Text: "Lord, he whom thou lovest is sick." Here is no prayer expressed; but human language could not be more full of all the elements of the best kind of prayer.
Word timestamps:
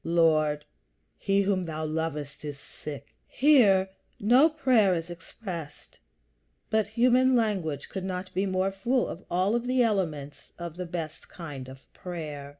"Lord, 0.03 0.65
he 1.15 1.43
whom 1.43 1.65
thou 1.65 1.85
lovest 1.85 2.43
is 2.43 2.57
sick." 2.57 3.13
Here 3.27 3.81
is 3.91 4.15
no 4.19 4.49
prayer 4.49 4.95
expressed; 4.95 5.99
but 6.71 6.87
human 6.87 7.35
language 7.35 7.87
could 7.87 8.03
not 8.03 8.33
be 8.33 8.47
more 8.47 8.71
full 8.71 9.07
of 9.07 9.23
all 9.29 9.59
the 9.59 9.83
elements 9.83 10.53
of 10.57 10.75
the 10.75 10.87
best 10.87 11.29
kind 11.29 11.69
of 11.69 11.83
prayer. 11.93 12.49